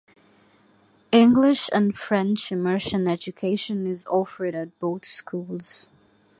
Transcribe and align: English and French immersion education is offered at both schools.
English 1.11 1.69
and 1.71 1.95
French 1.95 2.51
immersion 2.51 3.07
education 3.07 3.85
is 3.85 4.03
offered 4.07 4.55
at 4.55 4.79
both 4.79 5.05
schools. 5.05 5.89